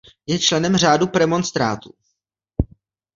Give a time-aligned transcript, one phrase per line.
[0.27, 1.93] Je členem řádu premonstrátů.